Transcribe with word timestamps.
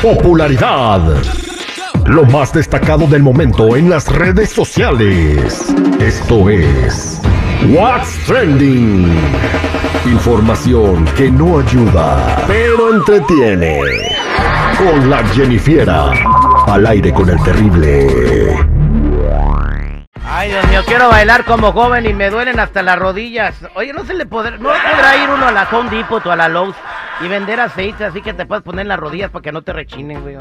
Popularidad. 0.00 1.02
Lo 2.06 2.24
más 2.24 2.52
destacado 2.52 3.06
del 3.06 3.22
momento 3.22 3.76
en 3.76 3.90
las 3.90 4.10
redes 4.10 4.50
sociales. 4.50 5.74
Esto 6.00 6.48
es 6.48 7.20
What's 7.68 8.24
Trending. 8.26 9.12
Información 10.06 11.04
que 11.16 11.30
no 11.30 11.58
ayuda, 11.58 12.44
pero 12.46 12.94
entretiene. 12.94 13.80
Con 14.78 15.10
la 15.10 15.22
Jennifiera. 15.28 16.10
Al 16.66 16.86
aire 16.86 17.12
con 17.12 17.28
el 17.28 17.42
terrible. 17.42 18.66
Ay, 20.24 20.50
Dios 20.50 20.68
mío, 20.68 20.80
quiero 20.86 21.08
bailar 21.08 21.44
como 21.44 21.72
joven 21.72 22.06
y 22.06 22.14
me 22.14 22.30
duelen 22.30 22.60
hasta 22.60 22.82
las 22.82 22.98
rodillas. 22.98 23.54
Oye, 23.74 23.92
no 23.92 24.04
se 24.04 24.14
le 24.14 24.26
podrá, 24.26 24.52
no 24.52 24.70
podrá 24.70 25.16
ir 25.22 25.30
uno 25.30 25.48
a 25.48 25.52
la 25.52 25.68
Home 25.70 25.90
Depot 25.90 26.24
o 26.24 26.30
a 26.30 26.36
la 26.36 26.48
Lowe's 26.48 26.76
y 27.24 27.28
vender 27.28 27.60
aceite 27.60 28.04
así 28.04 28.20
que 28.22 28.34
te 28.34 28.46
puedes 28.46 28.62
poner 28.64 28.82
en 28.82 28.88
las 28.88 28.98
rodillas 28.98 29.30
para 29.30 29.42
que 29.42 29.52
no 29.52 29.62
te 29.62 29.72
rechinen, 29.72 30.20
güey. 30.22 30.36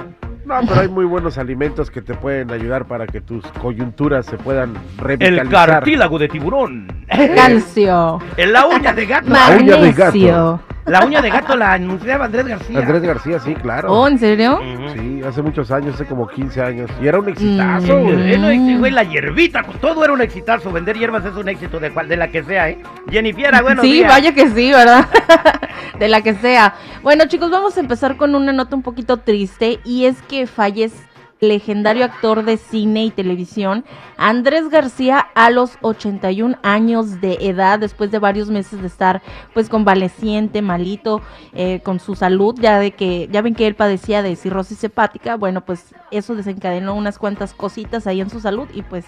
No, 0.46 0.60
pero 0.68 0.82
hay 0.82 0.88
muy 0.90 1.06
buenos 1.06 1.38
alimentos 1.40 1.90
que 1.90 2.02
te 2.04 2.14
pueden 2.14 2.52
ayudar 2.52 2.86
para 2.86 3.08
que 3.08 3.20
tus 3.20 3.44
coyunturas 3.60 4.28
se 4.28 4.38
puedan 4.38 4.76
revitalizar. 4.98 5.46
El 5.46 5.52
cartílago 5.52 6.20
de 6.20 6.28
tiburón. 6.28 6.88
Calcio. 7.36 8.20
En 8.38 8.54
la 8.54 8.68
uña 8.68 8.94
de 8.94 9.06
gato. 9.08 9.30
La 9.30 9.58
uña 9.58 9.78
de 9.78 9.92
Magnesio. 9.92 10.60
La 10.86 11.04
uña 11.04 11.20
de 11.20 11.32
gato 11.32 11.56
la 11.56 11.74
anunciaba 11.74 12.26
Andrés 12.26 12.46
García. 12.46 12.78
Andrés 12.80 13.02
García, 13.02 13.40
sí, 13.40 13.56
claro. 13.56 13.92
Oh, 13.92 14.08
¿en 14.08 14.20
serio? 14.20 14.60
Sí, 14.94 15.20
hace 15.28 15.42
muchos 15.42 15.72
años, 15.72 15.96
hace 15.96 16.06
como 16.06 16.28
15 16.28 16.62
años. 16.62 16.92
Y 17.02 17.08
era 17.08 17.18
un 17.18 17.28
exitazo, 17.28 17.98
Mm. 17.98 18.04
güey. 18.04 18.32
Eh, 18.34 18.88
eh, 18.88 18.92
la 18.92 19.04
hierbita, 19.04 19.64
todo 19.82 20.04
era 20.04 20.14
un 20.14 20.22
exitazo. 20.22 20.72
Vender 20.72 20.96
hierbas 20.96 21.26
es 21.26 21.34
un 21.34 21.50
éxito 21.50 21.80
de, 21.80 21.90
cual, 21.92 22.08
de 22.08 22.18
la 22.18 22.28
que 22.28 22.44
sea, 22.44 22.70
¿eh? 22.70 22.78
Jennifer, 23.10 23.52
bueno. 23.64 23.82
sí, 23.82 24.04
vaya 24.04 24.32
que 24.32 24.48
sí, 24.50 24.72
¿verdad? 24.72 25.08
de 26.00 26.08
la 26.08 26.22
que 26.22 26.36
sea. 26.36 26.76
Bueno, 27.04 27.26
chicos, 27.28 27.52
vamos 27.52 27.78
a 27.78 27.80
empezar 27.80 28.18
con 28.18 28.36
una 28.36 28.54
nota 28.54 28.76
un 28.76 28.84
poquito 28.84 29.18
triste 29.18 29.80
y 29.84 30.06
es 30.06 30.22
que 30.24 30.48
fallece 30.48 30.98
legendario 31.40 32.06
actor 32.06 32.44
de 32.44 32.58
cine 32.58 33.06
y 33.06 33.12
televisión 33.12 33.84
Andrés 34.18 34.70
García 34.70 35.20
a 35.36 35.50
los 35.50 35.78
81 35.82 36.58
años 36.64 37.20
de 37.20 37.38
edad 37.42 37.78
después 37.78 38.10
de 38.10 38.20
varios 38.20 38.50
meses 38.50 38.82
de 38.82 38.88
estar 38.88 39.22
pues 39.54 39.68
convaleciente, 39.68 40.62
malito 40.62 41.22
eh, 41.54 41.82
con 41.84 42.00
su 42.00 42.16
salud, 42.16 42.56
ya 42.60 42.80
de 42.80 42.92
que 42.92 43.28
ya 43.32 43.42
ven 43.42 43.56
que 43.56 43.68
él 43.68 43.76
padecía 43.76 44.22
de 44.22 44.36
cirrosis 44.36 44.84
hepática, 44.84 45.36
bueno, 45.36 45.66
pues 45.66 45.94
eso 46.12 46.36
desencadenó 46.36 46.96
unas 46.96 47.20
cuantas 47.20 47.54
cositas 47.54 48.08
ahí 48.08 48.22
en 48.22 48.30
su 48.30 48.40
salud 48.40 48.68
y 48.74 48.82
pues 48.82 49.06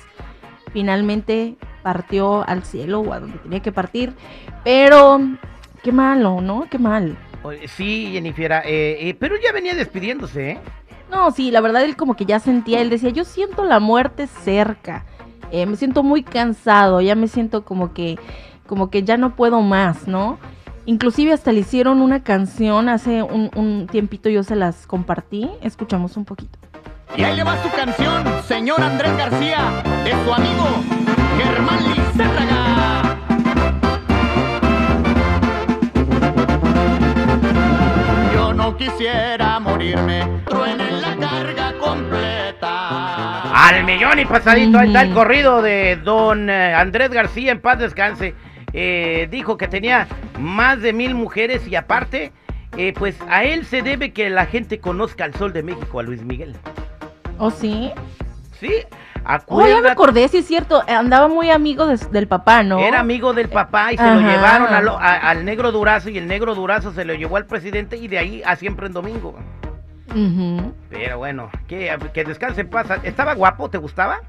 finalmente 0.73 1.55
partió 1.81 2.47
al 2.47 2.63
cielo 2.63 2.99
o 2.99 3.13
a 3.13 3.21
donde 3.21 3.37
tenía 3.39 3.61
que 3.61 3.71
partir. 3.71 4.13
Pero 4.65 5.19
qué 5.87 5.93
malo, 5.93 6.41
¿no? 6.41 6.67
Qué 6.69 6.77
mal. 6.77 7.17
Sí, 7.65 8.09
Jennifer, 8.11 8.51
eh, 8.65 9.07
eh, 9.07 9.13
pero 9.17 9.35
ya 9.41 9.53
venía 9.53 9.73
despidiéndose, 9.73 10.51
¿eh? 10.51 10.59
No, 11.09 11.31
sí, 11.31 11.49
la 11.49 11.61
verdad 11.61 11.85
él 11.85 11.95
como 11.95 12.17
que 12.17 12.25
ya 12.25 12.41
sentía, 12.41 12.81
él 12.81 12.89
decía, 12.89 13.09
yo 13.09 13.23
siento 13.23 13.63
la 13.63 13.79
muerte 13.79 14.27
cerca, 14.27 15.05
eh, 15.49 15.65
me 15.65 15.77
siento 15.77 16.03
muy 16.03 16.23
cansado, 16.23 16.99
ya 16.99 17.15
me 17.15 17.29
siento 17.29 17.63
como 17.63 17.93
que, 17.93 18.19
como 18.65 18.89
que 18.89 19.03
ya 19.03 19.15
no 19.15 19.37
puedo 19.37 19.61
más, 19.61 20.09
¿no? 20.09 20.39
Inclusive 20.85 21.31
hasta 21.31 21.53
le 21.53 21.61
hicieron 21.61 22.01
una 22.01 22.21
canción 22.21 22.89
hace 22.89 23.23
un, 23.23 23.49
un 23.55 23.87
tiempito, 23.87 24.27
yo 24.27 24.43
se 24.43 24.57
las 24.57 24.87
compartí, 24.87 25.49
escuchamos 25.61 26.17
un 26.17 26.25
poquito. 26.25 26.59
Y 27.15 27.23
ahí 27.23 27.37
le 27.37 27.45
va 27.45 27.63
su 27.63 27.69
canción, 27.69 28.25
señor 28.45 28.81
Andrés 28.81 29.15
García, 29.15 29.81
de 30.03 30.11
su 30.11 30.33
amigo 30.33 30.65
Germán 31.37 31.79
Lizárraga. 31.93 33.06
Quisiera 38.77 39.59
morirme, 39.59 40.41
truene 40.45 40.91
la 41.01 41.15
carga 41.17 41.73
completa. 41.79 43.67
Al 43.67 43.83
millón 43.83 44.19
y 44.19 44.25
pasadito, 44.25 44.77
ahí 44.77 44.87
está 44.87 45.01
el 45.01 45.13
corrido 45.13 45.61
de 45.61 45.97
don 45.97 46.49
eh, 46.49 46.73
Andrés 46.73 47.09
García, 47.09 47.51
en 47.51 47.59
paz 47.59 47.79
descanse. 47.79 48.35
Eh, 48.73 49.27
dijo 49.31 49.57
que 49.57 49.67
tenía 49.67 50.07
más 50.39 50.81
de 50.81 50.93
mil 50.93 51.15
mujeres 51.15 51.67
y 51.67 51.75
aparte, 51.75 52.31
eh, 52.77 52.93
pues 52.97 53.17
a 53.29 53.43
él 53.43 53.65
se 53.65 53.81
debe 53.81 54.13
que 54.13 54.29
la 54.29 54.45
gente 54.45 54.79
conozca 54.79 55.23
al 55.23 55.33
sol 55.33 55.53
de 55.53 55.63
México, 55.63 55.99
a 55.99 56.03
Luis 56.03 56.23
Miguel. 56.23 56.55
¿Oh, 57.39 57.51
sí? 57.51 57.91
Sí, 58.59 58.69
Oh, 58.69 59.29
ya 59.29 59.29
me 59.29 59.35
acuérdate. 59.35 59.89
acordé, 59.89 60.27
sí 60.29 60.37
es 60.37 60.45
cierto, 60.47 60.81
andaba 60.87 61.27
muy 61.27 61.49
amigo 61.51 61.85
de- 61.85 61.97
del 62.11 62.27
papá, 62.29 62.63
¿no? 62.63 62.79
Era 62.79 63.01
amigo 63.01 63.33
del 63.33 63.49
papá 63.49 63.91
y 63.91 63.97
se 63.97 64.03
Ajá. 64.03 64.15
lo 64.15 64.21
llevaron 64.21 64.73
a 64.73 64.81
lo- 64.81 64.97
a- 64.97 65.15
al 65.29 65.43
negro 65.43 65.71
Durazo 65.73 66.09
y 66.09 66.17
el 66.17 66.27
negro 66.27 66.55
Durazo 66.55 66.93
se 66.93 67.03
lo 67.03 67.13
llevó 67.13 67.35
al 67.35 67.45
presidente 67.45 67.97
y 67.97 68.07
de 68.07 68.17
ahí 68.19 68.41
a 68.45 68.55
siempre 68.55 68.87
en 68.87 68.93
domingo. 68.93 69.35
Pero 70.89 71.17
bueno, 71.17 71.49
que, 71.67 71.95
que 72.13 72.23
descanse 72.23 72.61
en 72.61 72.69
paz. 72.69 72.87
¿Estaba 73.03 73.33
guapo? 73.33 73.69
¿Te 73.69 73.77
gustaba? 73.77 74.21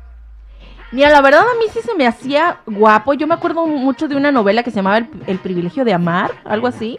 Mira, 0.90 1.10
la 1.10 1.20
verdad 1.20 1.42
a 1.42 1.58
mí 1.58 1.66
sí 1.70 1.80
se 1.84 1.94
me 1.94 2.06
hacía 2.06 2.60
guapo. 2.64 3.12
Yo 3.12 3.26
me 3.26 3.34
acuerdo 3.34 3.66
mucho 3.66 4.08
de 4.08 4.16
una 4.16 4.32
novela 4.32 4.62
que 4.62 4.70
se 4.70 4.76
llamaba 4.76 4.96
El, 4.98 5.08
El 5.26 5.38
privilegio 5.38 5.84
de 5.84 5.92
amar, 5.92 6.30
algo 6.46 6.66
así. 6.66 6.98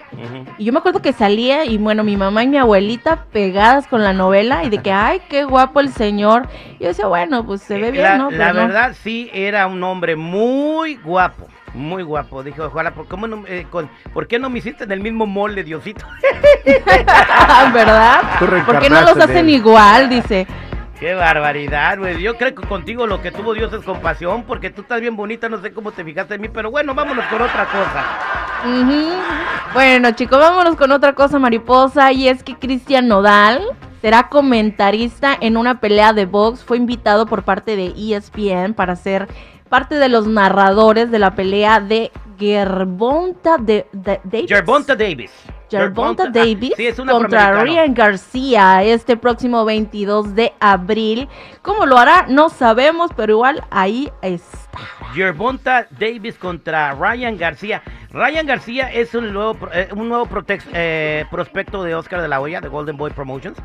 Y 0.59 0.65
yo 0.65 0.71
me 0.73 0.77
acuerdo 0.79 1.01
que 1.01 1.11
salía 1.11 1.65
y 1.65 1.79
bueno, 1.79 2.03
mi 2.03 2.15
mamá 2.15 2.43
y 2.43 2.47
mi 2.47 2.57
abuelita 2.57 3.25
pegadas 3.31 3.87
con 3.87 4.03
la 4.03 4.13
novela 4.13 4.63
y 4.63 4.69
de 4.69 4.77
que, 4.77 4.91
ay, 4.93 5.21
qué 5.27 5.43
guapo 5.43 5.79
el 5.79 5.91
señor. 5.91 6.47
Y 6.79 6.83
yo 6.83 6.89
decía, 6.89 7.07
bueno, 7.07 7.43
pues 7.45 7.61
se 7.63 7.79
ve 7.79 7.87
Eh, 7.87 7.91
bien, 7.91 8.03
la, 8.03 8.17
¿no? 8.19 8.29
la 8.29 8.53
no. 8.53 8.67
verdad 8.67 8.95
sí 9.01 9.29
era 9.33 9.65
un 9.65 9.81
hombre 9.83 10.15
muy 10.15 10.95
guapo, 10.97 11.47
muy 11.73 12.03
guapo. 12.03 12.43
Dije, 12.43 12.61
ojalá, 12.61 12.91
¿por, 12.93 13.07
cómo 13.07 13.25
no, 13.25 13.43
eh, 13.47 13.65
con- 13.71 13.89
¿por 14.13 14.27
qué 14.27 14.37
no 14.37 14.51
me 14.51 14.59
hiciste 14.59 14.83
en 14.83 14.91
el 14.91 14.99
mismo 14.99 15.25
molde, 15.25 15.63
Diosito? 15.63 16.05
¿Verdad? 17.73 18.21
¿Por 18.39 18.79
qué 18.79 18.89
no 18.89 19.01
los 19.01 19.17
hacen 19.17 19.49
igual? 19.49 20.09
Dice. 20.09 20.45
Qué 20.99 21.13
barbaridad, 21.13 21.97
güey. 21.97 22.21
Yo 22.21 22.35
creo 22.35 22.53
que 22.53 22.67
contigo 22.67 23.07
lo 23.07 23.21
que 23.21 23.31
tuvo 23.31 23.53
Dios 23.53 23.71
es 23.71 23.83
compasión, 23.85 24.43
porque 24.43 24.69
tú 24.69 24.81
estás 24.81 24.99
bien 24.99 25.15
bonita, 25.15 25.47
no 25.47 25.61
sé 25.61 25.71
cómo 25.71 25.91
te 25.91 26.03
fijaste 26.03 26.35
en 26.35 26.41
mí, 26.41 26.49
pero 26.49 26.71
bueno, 26.71 26.93
vámonos 26.93 27.23
con 27.27 27.41
otra 27.41 27.65
cosa. 27.65 28.05
Ujú. 28.65 29.13
Bueno, 29.73 30.11
chicos, 30.11 30.39
vámonos 30.39 30.75
con 30.75 30.91
otra 30.91 31.13
cosa, 31.13 31.39
mariposa. 31.39 32.11
Y 32.11 32.27
es 32.27 32.43
que 32.43 32.55
Cristian 32.55 33.07
Nodal 33.07 33.61
será 34.01 34.27
comentarista 34.27 35.37
en 35.39 35.55
una 35.55 35.79
pelea 35.79 36.11
de 36.11 36.25
box. 36.25 36.65
Fue 36.65 36.75
invitado 36.75 37.25
por 37.27 37.43
parte 37.43 37.77
de 37.77 37.93
ESPN 37.95 38.73
para 38.73 38.97
ser 38.97 39.27
parte 39.69 39.95
de 39.95 40.09
los 40.09 40.27
narradores 40.27 41.11
de 41.11 41.19
la 41.19 41.33
pelea 41.33 41.79
de 41.79 42.11
Gervonta 42.37 43.57
de, 43.57 43.87
de- 43.93 44.19
Davis. 44.25 44.49
Gervonta 44.49 44.95
Davis. 44.97 45.31
Gervonta 45.69 46.23
ah, 46.27 46.31
Davis 46.31 46.73
sí, 46.75 46.89
contra. 46.93 47.61
Ryan 47.61 47.93
García 47.93 48.83
este 48.83 49.17
próximo 49.17 49.65
22 49.65 50.35
de 50.35 50.53
abril. 50.59 51.27
¿Cómo 51.61 51.85
lo 51.85 51.97
hará? 51.97 52.25
No 52.27 52.49
sabemos, 52.49 53.11
pero 53.15 53.33
igual 53.33 53.63
ahí 53.69 54.11
está. 54.21 54.57
Gervonta 55.13 55.87
Davis 55.91 56.35
contra 56.37 56.93
Ryan 56.93 57.37
García. 57.37 57.81
Ryan 58.11 58.45
García 58.45 58.91
es 58.91 59.13
un 59.13 59.31
nuevo, 59.31 59.57
eh, 59.73 59.89
un 59.95 60.09
nuevo 60.09 60.25
protex- 60.25 60.69
eh, 60.73 61.25
prospecto 61.29 61.83
de 61.83 61.95
Oscar 61.95 62.21
de 62.21 62.27
la 62.27 62.41
Hoya, 62.41 62.61
de 62.61 62.67
Golden 62.67 62.97
Boy 62.97 63.11
Promotions, 63.11 63.57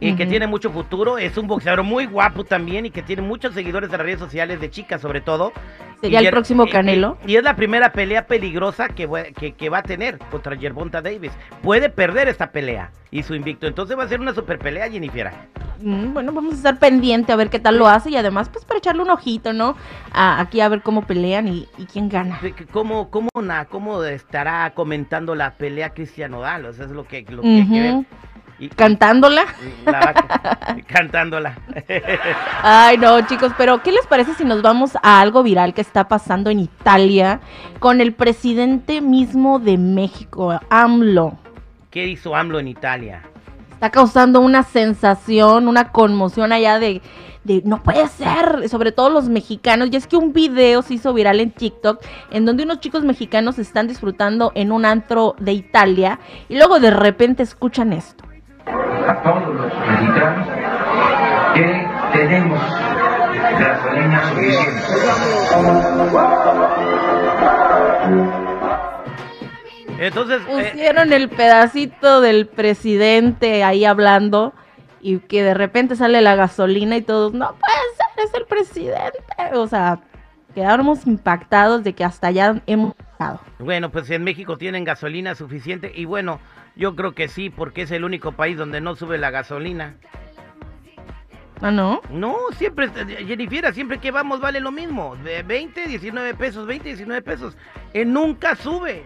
y 0.00 0.14
que 0.14 0.26
tiene 0.26 0.46
mucho 0.46 0.70
futuro. 0.70 1.18
Es 1.18 1.36
un 1.36 1.46
boxeador 1.46 1.82
muy 1.82 2.06
guapo 2.06 2.44
también 2.44 2.86
y 2.86 2.90
que 2.90 3.02
tiene 3.02 3.22
muchos 3.22 3.54
seguidores 3.54 3.88
en 3.90 3.96
las 3.98 4.02
redes 4.02 4.18
sociales 4.18 4.60
de 4.60 4.70
chicas, 4.70 5.00
sobre 5.00 5.20
todo. 5.20 5.52
¿Sería 6.00 6.22
Y 6.22 6.26
el 6.26 6.30
próximo 6.30 6.66
Canelo? 6.68 7.18
Y, 7.26 7.32
y 7.32 7.36
es 7.36 7.42
la 7.42 7.56
primera 7.56 7.92
pelea 7.92 8.26
peligrosa 8.26 8.88
que, 8.88 9.06
va- 9.06 9.24
que, 9.24 9.52
que 9.52 9.68
va 9.68 9.78
a 9.78 9.82
tener 9.82 10.18
contra 10.30 10.56
Gervonta 10.56 11.02
Davis. 11.02 11.32
Puede 11.62 11.90
perder 11.90 12.28
esta 12.28 12.52
pelea 12.52 12.90
y 13.10 13.22
su 13.24 13.34
invicto. 13.34 13.66
Entonces 13.66 13.98
va 13.98 14.04
a 14.04 14.08
ser 14.08 14.20
una 14.20 14.32
super 14.32 14.58
pelea, 14.58 14.88
Jennifer. 14.90 15.30
Mm, 15.82 16.12
Bueno, 16.14 16.32
vamos 16.32 16.54
a 16.54 16.56
estar 16.56 16.78
pendiente 16.78 17.32
a 17.32 17.36
ver 17.36 17.50
qué 17.50 17.58
tal 17.58 17.78
lo 17.78 17.88
hace 17.88 18.10
y 18.10 18.16
además 18.16 18.48
pues 18.48 18.64
para 18.64 18.78
echarle 18.78 19.02
un 19.02 19.10
ojito, 19.10 19.52
¿no? 19.52 19.76
A- 20.12 20.40
aquí 20.40 20.60
a 20.60 20.68
ver 20.68 20.82
cómo 20.82 21.02
pelean 21.06 21.48
y, 21.48 21.66
y 21.78 21.86
quién 21.86 22.08
gana. 22.08 22.40
¿Cómo, 22.70 23.10
cómo, 23.10 23.28
na- 23.42 23.64
¿Cómo 23.64 24.02
estará 24.04 24.70
comentando 24.74 25.34
la 25.34 25.54
pelea 25.54 25.90
Cristian 25.90 26.30
Nodal? 26.30 26.64
O 26.66 26.72
sea, 26.72 26.84
es 26.84 26.92
lo 26.92 27.06
que, 27.08 27.24
lo 27.28 27.42
que 27.42 27.48
hay 27.48 27.68
que 27.68 27.80
ver. 27.80 27.94
Y, 28.58 28.68
Cantándola. 28.70 29.44
la 29.84 30.00
vaca, 30.00 30.76
cantándola. 30.88 31.56
Ay, 32.62 32.98
no, 32.98 33.20
chicos, 33.26 33.52
pero 33.56 33.82
¿qué 33.82 33.92
les 33.92 34.06
parece 34.06 34.34
si 34.34 34.44
nos 34.44 34.62
vamos 34.62 34.96
a 35.02 35.20
algo 35.20 35.44
viral 35.44 35.74
que 35.74 35.80
está 35.80 36.08
pasando 36.08 36.50
en 36.50 36.58
Italia 36.60 37.40
con 37.78 38.00
el 38.00 38.12
presidente 38.12 39.00
mismo 39.00 39.60
de 39.60 39.78
México, 39.78 40.58
AMLO? 40.70 41.38
¿Qué 41.90 42.06
hizo 42.08 42.34
AMLO 42.34 42.58
en 42.58 42.68
Italia? 42.68 43.22
Está 43.72 43.90
causando 43.90 44.40
una 44.40 44.64
sensación, 44.64 45.68
una 45.68 45.92
conmoción 45.92 46.52
allá 46.52 46.80
de, 46.80 47.00
de 47.44 47.62
no 47.64 47.82
puede 47.82 48.08
ser, 48.08 48.68
sobre 48.68 48.90
todo 48.90 49.08
los 49.08 49.28
mexicanos. 49.28 49.88
Y 49.92 49.96
es 49.96 50.08
que 50.08 50.16
un 50.16 50.32
video 50.32 50.82
se 50.82 50.94
hizo 50.94 51.14
viral 51.14 51.38
en 51.38 51.52
TikTok 51.52 52.02
en 52.32 52.44
donde 52.44 52.64
unos 52.64 52.80
chicos 52.80 53.04
mexicanos 53.04 53.58
están 53.60 53.86
disfrutando 53.86 54.50
en 54.56 54.72
un 54.72 54.84
antro 54.84 55.36
de 55.38 55.52
Italia 55.52 56.18
y 56.48 56.56
luego 56.56 56.80
de 56.80 56.90
repente 56.90 57.44
escuchan 57.44 57.92
esto. 57.92 58.27
A 59.08 59.22
todos 59.22 59.54
los 59.54 59.72
mexicanos 59.74 60.48
que 61.54 61.88
tenemos 62.12 62.60
gasolina 63.58 64.28
suficiente. 64.28 64.82
Entonces, 69.98 70.42
eh, 70.42 70.70
Pusieron 70.70 71.12
el 71.12 71.28
pedacito 71.30 72.20
del 72.20 72.46
presidente 72.46 73.64
ahí 73.64 73.84
hablando 73.84 74.52
y 75.00 75.20
que 75.20 75.42
de 75.42 75.54
repente 75.54 75.96
sale 75.96 76.20
la 76.20 76.34
gasolina 76.34 76.96
y 76.96 77.02
todos, 77.02 77.32
no 77.32 77.48
puede 77.48 77.96
ser, 77.96 78.26
es 78.26 78.34
el 78.34 78.44
presidente. 78.44 79.24
O 79.54 79.66
sea, 79.66 80.00
quedamos 80.54 81.06
impactados 81.06 81.82
de 81.82 81.94
que 81.94 82.04
hasta 82.04 82.28
allá 82.28 82.60
hemos 82.66 82.94
llegado. 83.18 83.40
bueno, 83.58 83.90
pues 83.90 84.10
en 84.10 84.22
México 84.22 84.58
tienen 84.58 84.84
gasolina 84.84 85.34
suficiente 85.34 85.90
y 85.94 86.04
bueno, 86.04 86.40
yo 86.78 86.96
creo 86.96 87.12
que 87.12 87.28
sí, 87.28 87.50
porque 87.50 87.82
es 87.82 87.90
el 87.90 88.04
único 88.04 88.32
país 88.32 88.56
donde 88.56 88.80
no 88.80 88.94
sube 88.94 89.18
la 89.18 89.30
gasolina. 89.30 89.96
¿Ah, 91.60 91.72
no? 91.72 92.00
No, 92.10 92.36
siempre, 92.56 92.88
Jennifer, 93.26 93.74
siempre 93.74 93.98
que 93.98 94.12
vamos 94.12 94.40
vale 94.40 94.60
lo 94.60 94.70
mismo. 94.70 95.16
De 95.16 95.42
20, 95.42 95.88
19 95.88 96.34
pesos, 96.34 96.66
20, 96.66 96.88
19 96.90 97.20
pesos. 97.22 97.56
Eh, 97.92 98.04
nunca 98.04 98.54
sube. 98.54 99.04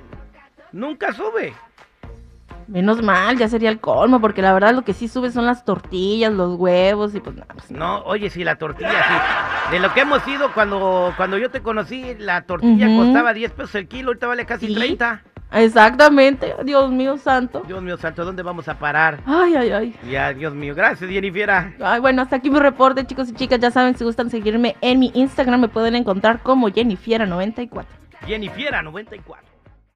Nunca 0.70 1.12
sube. 1.14 1.54
Menos 2.68 3.02
mal, 3.02 3.36
ya 3.38 3.48
sería 3.48 3.70
el 3.70 3.80
colmo, 3.80 4.20
porque 4.20 4.40
la 4.42 4.52
verdad 4.52 4.72
lo 4.74 4.82
que 4.82 4.92
sí 4.92 5.08
sube 5.08 5.30
son 5.30 5.46
las 5.46 5.64
tortillas, 5.64 6.32
los 6.32 6.54
huevos 6.58 7.14
y 7.14 7.20
pues 7.20 7.36
nada. 7.36 7.52
pues, 7.54 7.70
No, 7.70 8.02
oye, 8.04 8.28
sí, 8.30 8.44
la 8.44 8.56
tortilla, 8.56 8.90
sí. 9.02 9.72
De 9.72 9.80
lo 9.80 9.92
que 9.94 10.00
hemos 10.00 10.26
ido 10.28 10.52
cuando, 10.52 11.12
cuando 11.16 11.38
yo 11.38 11.50
te 11.50 11.60
conocí, 11.62 12.14
la 12.18 12.42
tortilla 12.42 12.86
costaba 12.96 13.32
10 13.32 13.50
pesos 13.52 13.74
el 13.76 13.88
kilo, 13.88 14.08
ahorita 14.10 14.26
vale 14.26 14.44
casi 14.46 14.66
Sí. 14.68 14.74
30. 14.74 15.22
Exactamente, 15.52 16.54
Dios 16.64 16.90
mío 16.90 17.18
santo. 17.18 17.62
Dios 17.66 17.82
mío 17.82 17.96
santo, 17.96 18.24
¿dónde 18.24 18.42
vamos 18.42 18.68
a 18.68 18.78
parar? 18.78 19.20
Ay, 19.26 19.54
ay, 19.54 19.70
ay. 19.70 19.96
Ya, 20.10 20.32
Dios 20.32 20.54
mío, 20.54 20.74
gracias, 20.74 21.10
Jennifer. 21.10 21.50
Ay, 21.80 22.00
bueno, 22.00 22.22
hasta 22.22 22.36
aquí 22.36 22.50
mi 22.50 22.58
reporte, 22.58 23.04
chicos 23.06 23.28
y 23.28 23.34
chicas. 23.34 23.60
Ya 23.60 23.70
saben, 23.70 23.96
si 23.96 24.04
gustan 24.04 24.30
seguirme 24.30 24.76
en 24.80 24.98
mi 24.98 25.10
Instagram, 25.14 25.60
me 25.60 25.68
pueden 25.68 25.94
encontrar 25.94 26.40
como 26.42 26.68
Jennifiera94. 26.68 27.84
Jennifer 28.26 28.82
94. 28.82 29.51